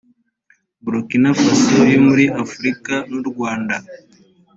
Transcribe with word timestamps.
Burukinafaso 0.83 1.75
yo 1.93 1.99
muri 2.07 2.25
Afurika 2.43 2.93
n’u 3.13 3.23
Rwanda 3.29 3.75